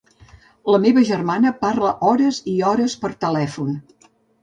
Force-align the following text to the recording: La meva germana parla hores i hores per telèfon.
La 0.75 0.79
meva 0.85 1.03
germana 1.09 1.53
parla 1.65 1.93
hores 2.09 2.43
i 2.55 2.59
hores 2.73 2.99
per 3.07 3.17
telèfon. 3.29 3.83